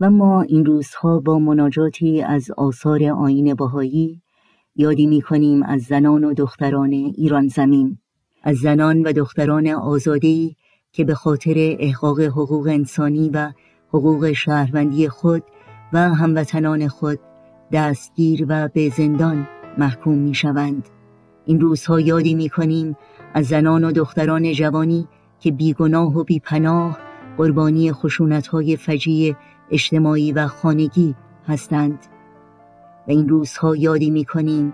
[0.00, 4.22] و ما این روزها با مناجاتی از آثار آین بهایی
[4.76, 7.98] یادی می کنیم از زنان و دختران ایران زمین
[8.42, 10.56] از زنان و دختران آزادی
[10.92, 13.52] که به خاطر احقاق حقوق انسانی و
[13.88, 15.42] حقوق شهروندی خود
[15.92, 17.18] و هموطنان خود
[17.72, 20.88] دستگیر و به زندان محکوم می شوند.
[21.44, 22.96] این روزها یادی می کنیم
[23.34, 25.08] از زنان و دختران جوانی
[25.40, 26.98] که بیگناه و بیپناه
[27.36, 29.34] قربانی خشونت های فجیع
[29.70, 31.14] اجتماعی و خانگی
[31.48, 31.98] هستند.
[33.08, 34.72] و این روزها یادی می کنیم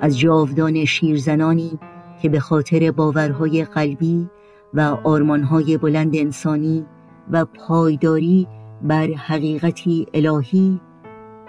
[0.00, 1.78] از جاودان شیرزنانی
[2.22, 4.30] که به خاطر باورهای قلبی
[4.74, 6.86] و آرمانهای بلند انسانی
[7.30, 8.48] و پایداری
[8.82, 10.80] بر حقیقتی الهی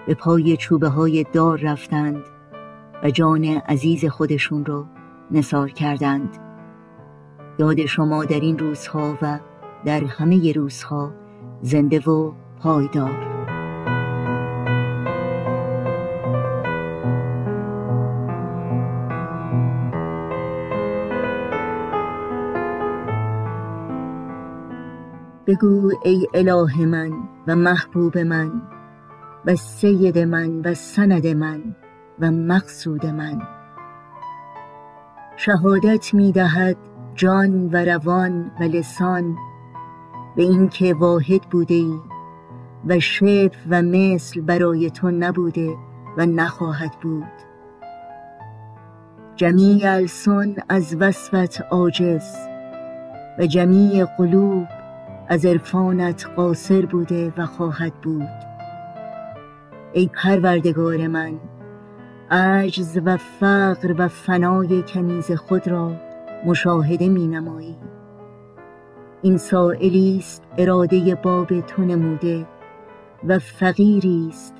[0.06, 2.22] به پای چوبه های دار رفتند
[3.02, 4.86] و جان عزیز خودشون را
[5.30, 6.28] نثار کردند.
[7.58, 9.38] یاد شما در این روزها و
[9.84, 11.12] در همه روزها
[11.62, 13.32] زنده و پایدار.
[25.46, 27.12] بگو ای اله من
[27.46, 28.62] و محبوب من
[29.46, 31.76] و سید من و سند من
[32.20, 33.42] و مقصود من.
[35.36, 36.76] شهادت می دهد
[37.14, 39.36] جان و روان و لسان
[40.36, 42.11] به اینکه واحد بوده ای
[42.86, 45.74] و شبه و مثل برای تو نبوده
[46.18, 47.32] و نخواهد بود.
[49.36, 52.36] جمیع السن از وصفت عاجز
[53.38, 54.66] و جمیع قلوب
[55.28, 58.28] از عرفانت قاصر بوده و خواهد بود.
[59.92, 61.34] ای پروردگار من
[62.30, 65.92] عجز و فقر و فنای کنیز خود را
[66.46, 67.76] مشاهده می نمایی.
[69.22, 72.46] این سائلی است اراده باب تو نموده
[73.24, 74.54] و فقیری است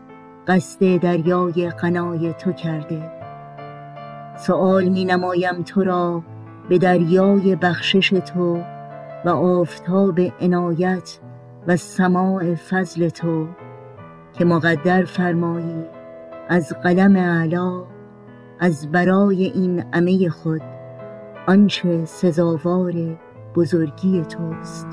[0.47, 3.11] قصد دریای قنای تو کرده.
[4.37, 6.23] سؤال می نمایم تو را
[6.69, 8.63] به دریای بخشش تو
[9.25, 11.19] و آفتاب عنایت
[11.67, 13.47] و سماع فضل تو
[14.33, 15.85] که مقدر فرمایی
[16.49, 17.85] از قلم اعلا
[18.61, 20.63] از برای این عمه خود
[21.47, 22.93] آنچه سزاوار
[23.55, 24.87] بزرگی توست.